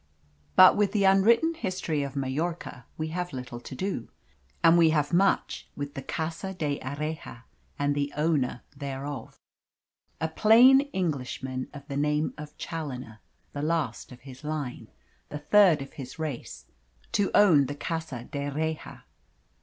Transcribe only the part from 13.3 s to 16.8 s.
the last of his line, the third of his race,